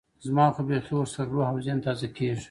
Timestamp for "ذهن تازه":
1.65-2.07